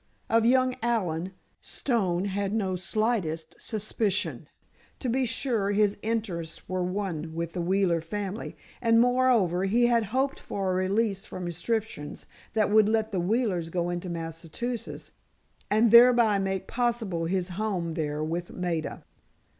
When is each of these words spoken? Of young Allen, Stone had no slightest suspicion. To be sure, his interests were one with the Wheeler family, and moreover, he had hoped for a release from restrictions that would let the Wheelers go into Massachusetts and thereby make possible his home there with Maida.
Of 0.31 0.47
young 0.47 0.75
Allen, 0.81 1.33
Stone 1.61 2.25
had 2.25 2.53
no 2.53 2.75
slightest 2.75 3.61
suspicion. 3.61 4.49
To 4.97 5.09
be 5.09 5.27
sure, 5.27 5.69
his 5.69 5.99
interests 6.01 6.67
were 6.67 6.81
one 6.83 7.35
with 7.35 7.53
the 7.53 7.61
Wheeler 7.61 8.01
family, 8.01 8.57
and 8.81 8.99
moreover, 8.99 9.65
he 9.65 9.85
had 9.85 10.05
hoped 10.05 10.39
for 10.39 10.71
a 10.71 10.75
release 10.75 11.23
from 11.23 11.45
restrictions 11.45 12.25
that 12.53 12.71
would 12.71 12.89
let 12.89 13.11
the 13.11 13.19
Wheelers 13.21 13.69
go 13.69 13.91
into 13.91 14.09
Massachusetts 14.09 15.11
and 15.69 15.91
thereby 15.91 16.39
make 16.39 16.65
possible 16.65 17.25
his 17.25 17.49
home 17.49 17.93
there 17.93 18.23
with 18.23 18.49
Maida. 18.51 19.03